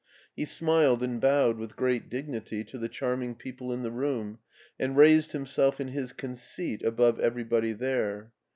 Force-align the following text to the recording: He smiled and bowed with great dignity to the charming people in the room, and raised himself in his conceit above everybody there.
He 0.35 0.45
smiled 0.45 1.03
and 1.03 1.21
bowed 1.21 1.59
with 1.59 1.75
great 1.75 2.09
dignity 2.09 2.63
to 2.63 2.79
the 2.79 2.89
charming 2.89 3.35
people 3.35 3.71
in 3.71 3.83
the 3.83 3.91
room, 3.91 4.39
and 4.79 4.97
raised 4.97 5.31
himself 5.31 5.79
in 5.79 5.89
his 5.89 6.11
conceit 6.11 6.81
above 6.83 7.19
everybody 7.19 7.73
there. 7.73 8.31